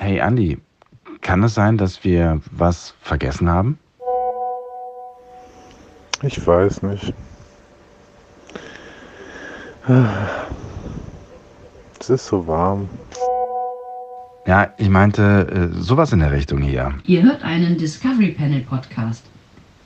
Hey 0.00 0.18
Andy, 0.18 0.56
kann 1.20 1.42
es 1.42 1.52
sein, 1.52 1.76
dass 1.76 2.02
wir 2.04 2.40
was 2.52 2.94
vergessen 3.02 3.50
haben? 3.50 3.78
Ich 6.22 6.44
weiß 6.46 6.82
nicht. 6.84 7.12
Es 11.98 12.08
ist 12.08 12.26
so 12.26 12.46
warm. 12.46 12.88
Ja, 14.46 14.72
ich 14.78 14.88
meinte 14.88 15.70
äh, 15.72 15.78
sowas 15.78 16.14
in 16.14 16.20
der 16.20 16.32
Richtung 16.32 16.62
hier. 16.62 16.94
Ihr 17.04 17.22
hört 17.22 17.42
einen 17.42 17.76
Discovery 17.76 18.30
Panel 18.32 18.62
Podcast. 18.62 19.26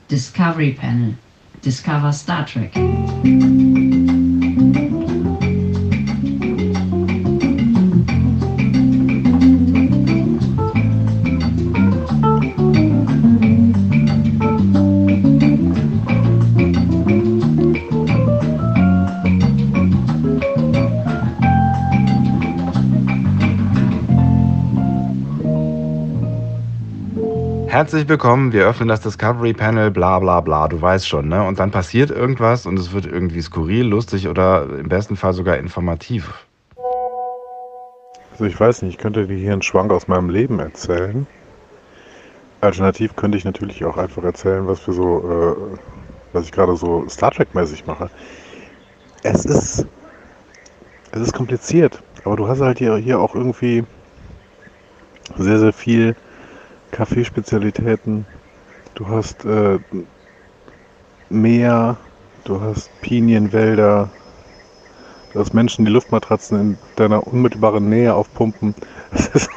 Discovery 0.09 0.71
Panel. 0.79 1.15
Discover 1.65 2.13
Star 2.13 2.45
Trek. 2.45 2.71
Herzlich 27.75 28.07
willkommen, 28.07 28.53
wir 28.53 28.65
öffnen 28.65 28.87
das 28.87 29.01
Discovery 29.01 29.51
Panel, 29.51 29.91
bla 29.91 30.17
bla 30.19 30.39
bla, 30.39 30.69
du 30.69 30.81
weißt 30.81 31.09
schon, 31.09 31.27
ne? 31.27 31.45
Und 31.45 31.59
dann 31.59 31.71
passiert 31.71 32.09
irgendwas 32.09 32.65
und 32.65 32.79
es 32.79 32.93
wird 32.93 33.05
irgendwie 33.05 33.41
skurril, 33.41 33.85
lustig 33.85 34.29
oder 34.29 34.63
im 34.79 34.87
besten 34.87 35.17
Fall 35.17 35.33
sogar 35.33 35.57
informativ. 35.57 36.45
Also 38.31 38.45
ich 38.45 38.57
weiß 38.57 38.81
nicht, 38.83 38.93
ich 38.93 38.97
könnte 38.97 39.27
dir 39.27 39.35
hier 39.35 39.51
einen 39.51 39.61
Schwank 39.61 39.91
aus 39.91 40.07
meinem 40.07 40.29
Leben 40.29 40.57
erzählen. 40.59 41.27
Alternativ 42.61 43.13
könnte 43.17 43.37
ich 43.37 43.43
natürlich 43.43 43.83
auch 43.83 43.97
einfach 43.97 44.23
erzählen, 44.23 44.65
was 44.65 44.87
wir 44.87 44.93
so, 44.93 45.17
äh, 45.29 45.77
was 46.31 46.45
ich 46.45 46.53
gerade 46.53 46.77
so 46.77 47.05
Star 47.09 47.31
Trek-mäßig 47.31 47.85
mache. 47.85 48.09
Es 49.23 49.43
ist, 49.43 49.85
es 51.11 51.19
ist 51.19 51.33
kompliziert, 51.33 52.01
aber 52.23 52.37
du 52.37 52.47
hast 52.47 52.61
halt 52.61 52.77
hier, 52.77 52.95
hier 52.95 53.19
auch 53.19 53.35
irgendwie 53.35 53.83
sehr, 55.37 55.59
sehr 55.59 55.73
viel 55.73 56.15
Kaffeespezialitäten. 56.95 58.25
Du 58.93 59.09
hast 59.09 59.43
äh, 59.43 59.79
Meer, 61.29 61.97
du 62.45 62.61
hast 62.61 62.89
Pinienwälder, 63.01 64.09
du 65.33 65.39
hast 65.41 65.53
Menschen, 65.53 65.83
die 65.83 65.91
Luftmatratzen 65.91 66.57
in 66.61 66.77
deiner 66.95 67.27
unmittelbaren 67.27 67.89
Nähe 67.89 68.13
aufpumpen. 68.13 68.75
Es 69.11 69.27
ist 69.27 69.49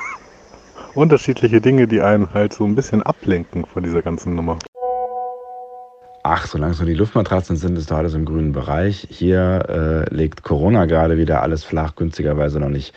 unterschiedliche 0.95 1.61
Dinge, 1.61 1.87
die 1.87 2.01
einen 2.01 2.35
halt 2.35 2.55
so 2.55 2.65
ein 2.65 2.75
bisschen 2.75 3.05
ablenken 3.05 3.67
von 3.67 3.85
dieser 3.85 4.03
ganzen 4.03 4.35
Nummer. 4.35 4.59
Ach, 6.31 6.47
solange 6.47 6.75
es 6.75 6.79
nur 6.79 6.87
die 6.87 6.95
Luftmatratzen 6.95 7.57
sind, 7.57 7.79
ist 7.79 7.91
doch 7.91 7.97
alles 7.97 8.13
im 8.13 8.27
grünen 8.27 8.53
Bereich. 8.53 9.09
Hier 9.09 9.65
äh, 10.11 10.15
legt 10.15 10.43
Corona 10.43 10.85
gerade 10.85 11.17
wieder 11.17 11.41
alles 11.41 11.65
flach, 11.65 11.95
günstigerweise 11.97 12.61
noch 12.61 12.69
nicht 12.69 12.95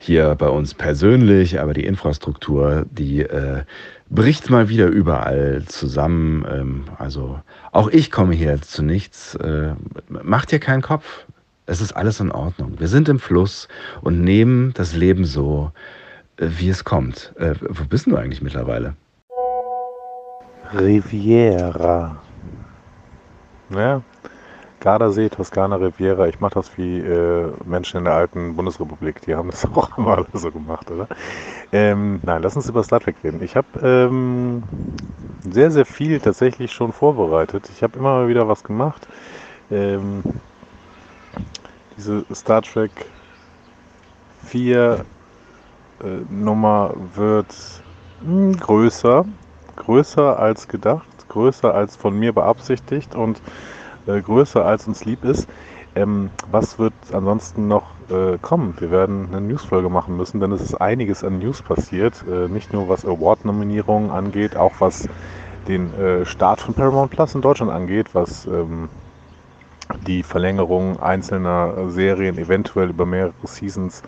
hier 0.00 0.34
bei 0.34 0.48
uns 0.48 0.74
persönlich, 0.74 1.60
aber 1.60 1.74
die 1.74 1.84
Infrastruktur, 1.84 2.84
die 2.90 3.20
äh, 3.20 3.62
bricht 4.10 4.50
mal 4.50 4.68
wieder 4.68 4.88
überall 4.88 5.62
zusammen. 5.66 6.44
Ähm, 6.50 6.84
also 6.98 7.40
auch 7.70 7.88
ich 7.88 8.10
komme 8.10 8.34
hier 8.34 8.60
zu 8.60 8.82
nichts. 8.82 9.36
Äh, 9.36 9.74
macht 10.08 10.50
dir 10.50 10.58
keinen 10.58 10.82
Kopf. 10.82 11.26
Es 11.66 11.80
ist 11.80 11.92
alles 11.92 12.18
in 12.18 12.32
Ordnung. 12.32 12.80
Wir 12.80 12.88
sind 12.88 13.08
im 13.08 13.20
Fluss 13.20 13.68
und 14.00 14.22
nehmen 14.22 14.72
das 14.74 14.92
Leben 14.92 15.24
so, 15.24 15.70
äh, 16.36 16.48
wie 16.58 16.70
es 16.70 16.82
kommt. 16.82 17.32
Äh, 17.38 17.54
wo 17.60 17.84
bist 17.84 18.08
du 18.08 18.16
eigentlich 18.16 18.42
mittlerweile? 18.42 18.96
Riviera. 20.74 22.20
Ja, 23.74 24.02
Gardasee, 24.80 25.28
Toskana, 25.28 25.76
Riviera. 25.76 26.26
Ich 26.26 26.40
mache 26.40 26.54
das 26.54 26.76
wie 26.76 26.98
äh, 26.98 27.52
Menschen 27.64 27.98
in 27.98 28.04
der 28.04 28.14
alten 28.14 28.54
Bundesrepublik. 28.56 29.20
Die 29.22 29.34
haben 29.34 29.50
das 29.50 29.64
auch 29.74 29.96
immer 29.96 30.18
alle 30.18 30.26
so 30.34 30.50
gemacht, 30.50 30.90
oder? 30.90 31.08
Ähm, 31.70 32.20
nein, 32.24 32.42
lass 32.42 32.56
uns 32.56 32.68
über 32.68 32.82
Star 32.82 33.00
Trek 33.00 33.16
reden. 33.24 33.42
Ich 33.42 33.56
habe 33.56 33.66
ähm, 33.80 34.62
sehr, 35.44 35.70
sehr 35.70 35.86
viel 35.86 36.20
tatsächlich 36.20 36.72
schon 36.72 36.92
vorbereitet. 36.92 37.70
Ich 37.74 37.82
habe 37.82 37.98
immer 37.98 38.28
wieder 38.28 38.48
was 38.48 38.62
gemacht. 38.62 39.06
Ähm, 39.70 40.24
diese 41.96 42.24
Star 42.34 42.62
Trek 42.62 42.90
4 44.46 45.04
äh, 46.02 46.06
Nummer 46.28 46.92
wird 47.14 47.54
mh, 48.20 48.26
hm, 48.26 48.56
größer. 48.56 49.24
Größer 49.76 50.38
als 50.38 50.68
gedacht. 50.68 51.11
Größer 51.32 51.74
als 51.74 51.96
von 51.96 52.18
mir 52.18 52.32
beabsichtigt. 52.32 53.14
Und 53.14 53.40
äh, 54.06 54.20
größer 54.20 54.64
als 54.64 54.86
uns 54.86 55.04
lieb 55.04 55.24
ist. 55.24 55.48
Ähm, 55.94 56.30
was 56.50 56.78
wird 56.78 56.94
ansonsten 57.12 57.68
noch 57.68 57.84
äh, 58.08 58.38
kommen? 58.38 58.74
Wir 58.78 58.90
werden 58.90 59.28
eine 59.30 59.40
Newsfolge 59.40 59.90
machen 59.90 60.16
müssen, 60.16 60.40
denn 60.40 60.52
es 60.52 60.62
ist 60.62 60.74
einiges 60.74 61.22
an 61.22 61.38
News 61.38 61.62
passiert. 61.62 62.24
Äh, 62.28 62.48
nicht 62.48 62.72
nur 62.72 62.88
was 62.88 63.04
Award-Nominierungen 63.04 64.10
angeht, 64.10 64.56
auch 64.56 64.72
was 64.78 65.08
den 65.68 65.92
äh, 65.94 66.24
Start 66.24 66.60
von 66.60 66.74
Paramount 66.74 67.10
Plus 67.10 67.34
in 67.34 67.42
Deutschland 67.42 67.70
angeht, 67.70 68.14
was 68.14 68.46
ähm, 68.46 68.88
die 70.06 70.22
Verlängerung 70.22 70.98
einzelner 71.00 71.90
Serien 71.90 72.38
eventuell 72.38 72.90
über 72.90 73.04
mehrere 73.04 73.32
Seasons 73.44 74.02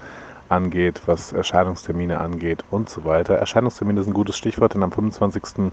angeht, 0.49 1.03
was 1.07 1.33
Erscheinungstermine 1.33 2.19
angeht 2.19 2.65
und 2.71 2.89
so 2.89 3.05
weiter. 3.05 3.35
Erscheinungstermine 3.35 4.01
ist 4.01 4.07
ein 4.07 4.15
gutes 4.15 4.37
Stichwort, 4.37 4.75
denn 4.75 4.83
am 4.83 4.93
25. 4.93 5.71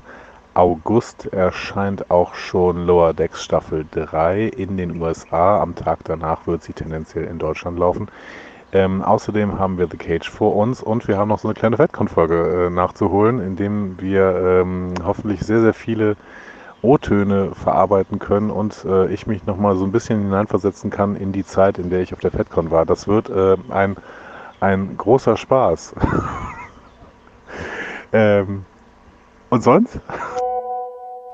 August 0.53 1.31
erscheint 1.31 2.11
auch 2.11 2.35
schon 2.35 2.85
Lower 2.85 3.13
Decks 3.13 3.41
Staffel 3.41 3.85
3 3.89 4.47
in 4.47 4.75
den 4.75 5.01
USA. 5.01 5.61
Am 5.61 5.75
Tag 5.75 5.99
danach 6.03 6.45
wird 6.45 6.63
sie 6.63 6.73
tendenziell 6.73 7.23
in 7.23 7.39
Deutschland 7.39 7.79
laufen. 7.79 8.09
Ähm, 8.73 9.01
außerdem 9.01 9.57
haben 9.59 9.77
wir 9.77 9.87
The 9.89 9.97
Cage 9.97 10.29
vor 10.29 10.55
uns 10.55 10.81
und 10.81 11.07
wir 11.07 11.17
haben 11.17 11.29
noch 11.29 11.39
so 11.39 11.47
eine 11.47 11.55
kleine 11.55 11.77
Fatcon-Folge 11.77 12.67
äh, 12.67 12.69
nachzuholen, 12.69 13.39
in 13.39 13.55
dem 13.55 13.99
wir 13.99 14.61
ähm, 14.61 14.93
hoffentlich 15.03 15.41
sehr, 15.41 15.61
sehr 15.61 15.73
viele 15.73 16.17
O-Töne 16.81 17.51
verarbeiten 17.53 18.19
können 18.19 18.49
und 18.49 18.83
äh, 18.85 19.07
ich 19.07 19.27
mich 19.27 19.45
nochmal 19.45 19.75
so 19.75 19.85
ein 19.85 19.91
bisschen 19.91 20.21
hineinversetzen 20.21 20.89
kann 20.89 21.15
in 21.15 21.31
die 21.31 21.45
Zeit, 21.45 21.77
in 21.77 21.89
der 21.89 22.01
ich 22.01 22.13
auf 22.13 22.19
der 22.19 22.31
FedCon 22.31 22.71
war. 22.71 22.85
Das 22.85 23.07
wird 23.07 23.29
äh, 23.29 23.55
ein, 23.69 23.95
ein 24.59 24.97
großer 24.97 25.37
Spaß. 25.37 25.93
ähm, 28.13 28.65
und 29.49 29.63
sonst? 29.63 29.99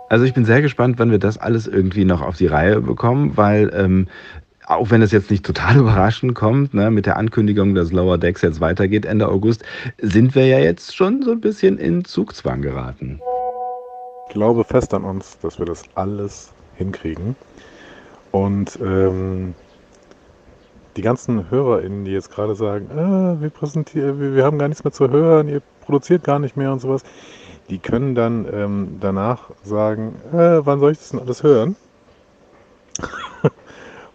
Also 0.09 0.23
ich 0.23 0.33
bin 0.33 0.45
sehr 0.45 0.61
gespannt, 0.61 0.99
wann 0.99 1.11
wir 1.11 1.19
das 1.19 1.37
alles 1.37 1.67
irgendwie 1.67 2.05
noch 2.05 2.21
auf 2.21 2.37
die 2.37 2.47
Reihe 2.47 2.81
bekommen, 2.81 3.35
weil 3.35 3.71
ähm, 3.75 4.07
auch 4.65 4.89
wenn 4.89 5.01
es 5.01 5.11
jetzt 5.11 5.31
nicht 5.31 5.45
total 5.45 5.77
überraschend 5.79 6.35
kommt, 6.35 6.73
ne, 6.73 6.91
mit 6.91 7.05
der 7.05 7.17
Ankündigung, 7.17 7.75
dass 7.75 7.91
Lower 7.91 8.17
Decks 8.17 8.41
jetzt 8.41 8.61
weitergeht 8.61 9.05
Ende 9.05 9.27
August, 9.27 9.63
sind 10.01 10.35
wir 10.35 10.45
ja 10.47 10.59
jetzt 10.59 10.95
schon 10.95 11.21
so 11.23 11.31
ein 11.31 11.41
bisschen 11.41 11.77
in 11.77 12.05
Zugzwang 12.05 12.61
geraten. 12.61 13.19
Ich 14.27 14.33
glaube 14.33 14.63
fest 14.63 14.93
an 14.93 15.03
uns, 15.03 15.37
dass 15.39 15.59
wir 15.59 15.65
das 15.65 15.83
alles 15.95 16.51
hinkriegen. 16.75 17.35
Und 18.31 18.77
ähm, 18.81 19.55
die 20.97 21.01
ganzen 21.01 21.49
HörerInnen, 21.49 22.05
die 22.05 22.11
jetzt 22.11 22.31
gerade 22.31 22.55
sagen, 22.55 22.89
ah, 22.91 23.37
wir, 23.39 23.49
präsentieren, 23.49 24.19
wir, 24.19 24.35
wir 24.35 24.43
haben 24.43 24.57
gar 24.57 24.67
nichts 24.67 24.83
mehr 24.83 24.91
zu 24.91 25.09
hören, 25.09 25.47
ihr 25.47 25.61
produziert 25.81 26.23
gar 26.23 26.39
nicht 26.39 26.57
mehr 26.57 26.71
und 26.71 26.79
sowas, 26.79 27.03
die 27.69 27.79
können 27.79 28.15
dann 28.15 28.47
ähm, 28.51 28.97
danach 28.99 29.49
sagen, 29.63 30.15
äh, 30.31 30.65
wann 30.65 30.79
soll 30.79 30.91
ich 30.93 30.97
das 30.99 31.09
denn 31.09 31.19
alles 31.19 31.43
hören? 31.43 31.75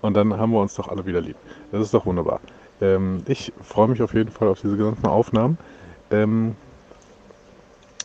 Und 0.01 0.15
dann 0.15 0.37
haben 0.37 0.53
wir 0.53 0.61
uns 0.61 0.75
doch 0.75 0.89
alle 0.89 1.07
wieder 1.07 1.21
lieb. 1.21 1.37
Das 1.71 1.83
ist 1.83 1.95
doch 1.95 2.07
wunderbar. 2.07 2.41
Ähm, 2.81 3.23
ich 3.29 3.53
freue 3.63 3.89
mich 3.89 4.03
auf 4.03 4.15
jeden 4.15 4.31
Fall 4.31 4.49
auf 4.49 4.61
diese 4.61 4.77
gesamten 4.77 5.07
Aufnahmen. 5.07 5.59
Ähm, 6.11 6.57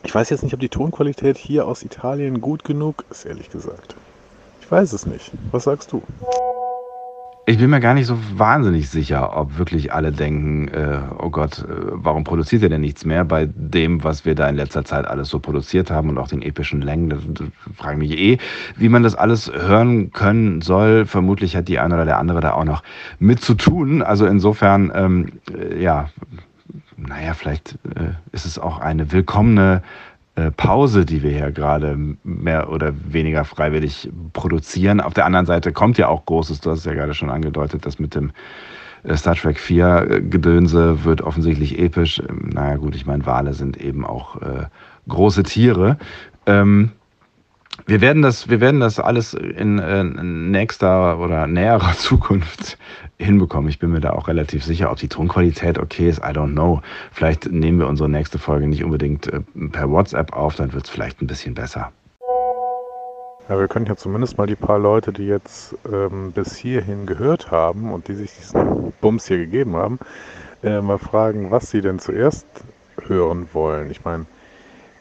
ich 0.04 0.14
weiß 0.14 0.30
jetzt 0.30 0.44
nicht, 0.44 0.54
ob 0.54 0.60
die 0.60 0.70
Tonqualität 0.70 1.38
hier 1.38 1.68
aus 1.68 1.84
Italien 1.84 2.40
gut 2.40 2.64
genug 2.64 3.04
ist, 3.10 3.26
ehrlich 3.26 3.50
gesagt. 3.50 3.96
Ich 4.62 4.72
weiß 4.72 4.94
es 4.94 5.06
nicht. 5.06 5.32
Was 5.52 5.64
sagst 5.64 5.92
du? 5.92 6.04
Ich 7.50 7.58
bin 7.58 7.70
mir 7.70 7.80
gar 7.80 7.94
nicht 7.94 8.08
so 8.08 8.20
wahnsinnig 8.36 8.90
sicher, 8.90 9.38
ob 9.38 9.58
wirklich 9.58 9.94
alle 9.94 10.12
denken, 10.12 10.68
äh, 10.68 11.00
oh 11.18 11.30
Gott, 11.30 11.60
äh, 11.60 11.66
warum 11.94 12.26
produziert 12.26 12.62
ihr 12.62 12.68
denn 12.68 12.82
nichts 12.82 13.06
mehr 13.06 13.24
bei 13.24 13.46
dem, 13.46 14.04
was 14.04 14.26
wir 14.26 14.36
da 14.36 14.50
in 14.50 14.58
letzter 14.58 14.84
Zeit 14.84 15.08
alles 15.08 15.30
so 15.30 15.40
produziert 15.40 15.90
haben 15.90 16.10
und 16.10 16.18
auch 16.18 16.28
den 16.28 16.42
epischen 16.42 16.82
Längen. 16.82 17.10
Das, 17.10 17.22
das 17.26 17.48
frage 17.78 18.00
mich 18.00 18.12
eh, 18.18 18.38
wie 18.76 18.90
man 18.90 19.02
das 19.02 19.16
alles 19.16 19.50
hören 19.50 20.12
können 20.12 20.60
soll. 20.60 21.06
Vermutlich 21.06 21.56
hat 21.56 21.70
die 21.70 21.80
eine 21.80 21.94
oder 21.94 22.04
der 22.04 22.18
andere 22.18 22.42
da 22.42 22.52
auch 22.52 22.66
noch 22.66 22.84
mit 23.18 23.40
zu 23.40 23.54
tun. 23.54 24.02
Also 24.02 24.26
insofern, 24.26 24.92
ähm, 24.94 25.32
äh, 25.58 25.82
ja, 25.82 26.10
naja, 26.98 27.34
vielleicht 27.34 27.76
äh, 27.96 28.12
ist 28.34 28.46
es 28.46 28.60
auch 28.60 28.80
eine 28.80 29.14
willkommene 29.14 29.84
Pause, 30.58 31.06
die 31.06 31.24
wir 31.24 31.32
hier 31.32 31.52
gerade 31.52 31.98
mehr 32.24 32.70
oder 32.72 32.94
weniger 33.10 33.44
freiwillig 33.44 34.10
produzieren. 34.34 35.02
Auf 35.02 35.14
der 35.14 35.26
anderen 35.26 35.46
Seite 35.46 35.72
kommt 35.74 35.98
ja 35.98 36.08
auch 36.08 36.26
Großes, 36.26 36.62
du 36.62 36.72
hast 36.72 36.80
es 36.80 36.86
ja 36.86 36.94
gerade 36.94 37.14
schon 37.14 37.30
angedeutet, 37.30 37.86
das 37.86 38.00
mit 38.00 38.16
dem 38.16 38.32
Äh, 39.04 39.16
Star 39.16 39.36
Trek 39.36 39.60
4 39.60 40.08
äh, 40.10 40.22
Gedönse 40.22 41.04
wird 41.04 41.22
offensichtlich 41.22 41.80
episch. 41.80 42.20
Ähm, 42.20 42.50
naja 42.54 42.78
gut, 42.78 42.96
ich 42.96 43.06
meine, 43.06 43.26
Wale 43.26 43.54
sind 43.54 43.78
eben 43.78 44.06
auch 44.06 44.42
äh, 44.42 44.66
große 45.08 45.44
Tiere. 45.44 45.98
Ähm, 46.46 46.92
wir 47.86 48.02
werden 48.02 48.22
das, 48.22 48.50
wir 48.50 48.60
werden 48.60 48.80
das 48.80 49.00
alles 49.00 49.34
in, 49.34 49.80
äh, 49.80 50.04
nächster 50.04 51.20
oder 51.20 51.48
näherer 51.48 51.94
Zukunft 51.98 52.78
hinbekommen. 53.18 53.70
Ich 53.70 53.80
bin 53.80 53.92
mir 53.92 54.00
da 54.00 54.12
auch 54.12 54.28
relativ 54.28 54.64
sicher. 54.64 54.92
Ob 54.92 54.98
die 54.98 55.08
Tonqualität 55.08 55.80
okay 55.80 56.10
ist, 56.10 56.20
I 56.20 56.32
don't 56.32 56.52
know. 56.52 56.82
Vielleicht 57.12 57.52
nehmen 57.52 57.80
wir 57.80 57.88
unsere 57.88 58.10
nächste 58.10 58.38
Folge 58.38 58.68
nicht 58.68 58.84
unbedingt 58.84 59.28
äh, 59.28 59.42
per 59.72 59.90
WhatsApp 59.90 60.34
auf, 60.34 60.56
dann 60.56 60.74
wird 60.74 60.86
es 60.86 60.90
vielleicht 60.90 61.22
ein 61.22 61.28
bisschen 61.28 61.54
besser. 61.54 61.92
Ja, 63.50 63.58
wir 63.58 63.68
können 63.70 63.86
ja 63.86 63.96
zumindest 63.96 64.38
mal 64.38 64.46
die 64.46 64.58
paar 64.58 64.78
Leute, 64.78 65.14
die 65.14 65.26
jetzt 65.26 65.76
ähm, 65.92 66.34
bis 66.34 66.56
hierhin 66.58 67.06
gehört 67.06 67.50
haben 67.50 67.94
und 67.94 68.10
die 68.10 68.14
sich 68.14 68.34
diesen 68.34 68.92
Bums 69.00 69.28
hier 69.28 69.38
gegeben 69.38 69.76
haben, 69.76 70.00
äh, 70.64 70.82
mal 70.82 70.98
fragen, 70.98 71.50
was 71.50 71.72
sie 71.72 71.80
denn 71.80 71.98
zuerst 72.00 72.46
hören 73.08 73.48
wollen. 73.54 73.90
Ich 73.90 74.04
meine, 74.04 74.26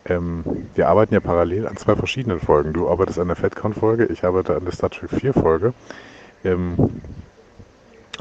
ähm, 0.05 0.45
wir 0.75 0.89
arbeiten 0.89 1.13
ja 1.13 1.21
parallel 1.21 1.67
an 1.67 1.77
zwei 1.77 1.97
verschiedenen 1.97 2.39
Folgen. 2.39 2.73
Du 2.73 2.89
arbeitest 2.89 3.19
an 3.19 3.27
der 3.27 3.37
FedCon-Folge, 3.37 4.07
ich 4.07 4.25
arbeite 4.25 4.55
an 4.55 4.65
der 4.65 4.73
Star 4.73 4.91
Trek 4.91 5.11
4-Folge. 5.11 5.75
Ähm, 6.45 6.77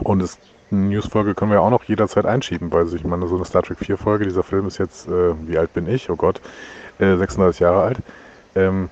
und 0.04 0.20
das 0.20 0.38
News-Folge 0.72 1.36
können 1.36 1.52
wir 1.52 1.62
auch 1.62 1.70
noch 1.70 1.84
jederzeit 1.84 2.26
einschieben, 2.26 2.72
weil 2.72 2.88
ich 2.94 3.04
meine, 3.04 3.28
so 3.28 3.36
eine 3.36 3.46
Star 3.46 3.64
Trek 3.64 3.80
4-Folge, 3.80 4.26
dieser 4.26 4.44
Film 4.44 4.68
ist 4.68 4.78
jetzt, 4.78 5.08
äh, 5.08 5.34
wie 5.48 5.58
alt 5.58 5.74
bin 5.74 5.88
ich? 5.88 6.10
Oh 6.10 6.16
Gott, 6.16 6.42
äh, 7.00 7.16
36 7.16 7.60
Jahre 7.60 7.82
alt. 7.82 7.98
Ähm, 8.56 8.90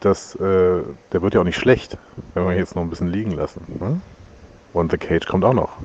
das, 0.00 0.34
äh, 0.36 0.82
der 1.12 1.22
wird 1.22 1.34
ja 1.34 1.40
auch 1.40 1.44
nicht 1.44 1.58
schlecht, 1.58 1.98
wenn 2.34 2.46
wir 2.46 2.56
jetzt 2.56 2.74
noch 2.74 2.82
ein 2.82 2.90
bisschen 2.90 3.08
liegen 3.08 3.32
lassen. 3.32 3.60
Ne? 3.78 4.00
Und 4.72 4.90
The 4.90 4.98
Cage 4.98 5.26
kommt 5.26 5.44
auch 5.44 5.52
noch. 5.52 5.76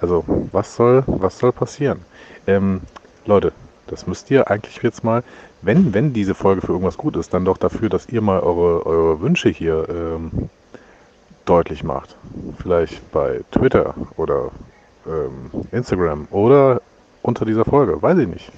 Also, 0.00 0.24
was 0.52 0.76
soll, 0.76 1.02
was 1.06 1.38
soll 1.38 1.52
passieren? 1.52 2.00
Ähm, 2.46 2.82
Leute, 3.26 3.52
das 3.86 4.06
müsst 4.06 4.30
ihr 4.30 4.50
eigentlich 4.50 4.82
jetzt 4.82 5.02
mal, 5.02 5.24
wenn, 5.62 5.94
wenn 5.94 6.12
diese 6.12 6.34
Folge 6.34 6.60
für 6.60 6.72
irgendwas 6.72 6.98
gut 6.98 7.16
ist, 7.16 7.32
dann 7.32 7.44
doch 7.44 7.56
dafür, 7.56 7.88
dass 7.88 8.08
ihr 8.08 8.20
mal 8.20 8.40
eure, 8.40 8.86
eure 8.86 9.20
Wünsche 9.20 9.48
hier 9.48 9.86
ähm, 9.88 10.50
deutlich 11.44 11.84
macht. 11.84 12.16
Vielleicht 12.58 13.10
bei 13.12 13.40
Twitter 13.50 13.94
oder 14.16 14.50
ähm, 15.06 15.66
Instagram 15.72 16.26
oder 16.30 16.80
unter 17.22 17.44
dieser 17.44 17.64
Folge, 17.64 18.00
weiß 18.00 18.18
ich 18.18 18.28
nicht 18.28 18.52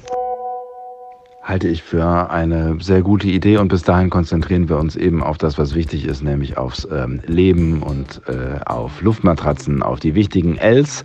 halte 1.47 1.69
ich 1.69 1.83
für 1.85 2.29
eine 2.29 2.77
sehr 2.81 3.03
gute 3.03 3.29
Idee 3.29 3.59
und 3.59 3.69
bis 3.69 3.83
dahin 3.83 4.11
konzentrieren 4.11 4.69
wir 4.69 4.79
uns 4.79 4.97
eben 4.97 5.23
auf 5.23 5.39
das, 5.39 5.59
was 5.59 5.77
wichtig 5.77 6.05
ist, 6.05 6.23
nämlich 6.23 6.59
aufs 6.59 6.87
ähm, 6.91 7.21
Leben 7.25 7.83
und 7.85 8.21
äh, 8.27 8.59
auf 8.67 9.01
Luftmatratzen, 9.01 9.83
auf 9.83 10.01
die 10.01 10.17
wichtigen 10.17 10.57
Ls 10.57 11.05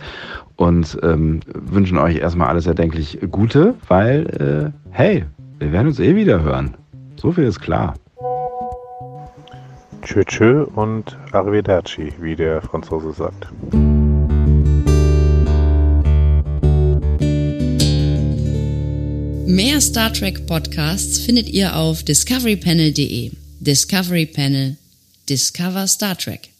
und 0.56 0.98
ähm, 1.02 1.40
wünschen 1.46 1.96
euch 1.96 2.16
erstmal 2.16 2.48
alles 2.48 2.66
erdenklich 2.66 3.20
Gute, 3.30 3.74
weil, 3.86 4.72
äh, 4.74 4.90
hey, 4.90 5.24
wir 5.60 5.70
werden 5.70 5.86
uns 5.86 6.00
eh 6.00 6.16
wieder 6.16 6.42
hören. 6.42 6.74
So 7.14 7.30
viel 7.30 7.44
ist 7.44 7.60
klar. 7.60 7.94
Tschö 10.02 10.24
tschö 10.24 10.64
und 10.74 11.16
arrivederci, 11.32 12.12
wie 12.20 12.34
der 12.34 12.60
Franzose 12.60 13.12
sagt. 13.12 13.46
Mehr 19.46 19.80
Star 19.80 20.12
Trek 20.12 20.46
Podcasts 20.46 21.18
findet 21.18 21.48
ihr 21.48 21.76
auf 21.76 22.02
discoverypanel.de. 22.02 23.32
Discovery 23.60 24.26
Panel. 24.26 24.76
Discover 25.28 25.86
Star 25.86 26.16
Trek. 26.16 26.51